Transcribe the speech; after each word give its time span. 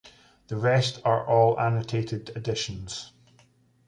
The 0.47 0.57
rest 0.57 0.99
are 1.05 1.27
all 1.27 1.59
annotated 1.59 2.31
editions. 2.35 3.11